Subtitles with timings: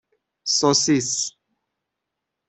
[0.57, 1.35] سوسیس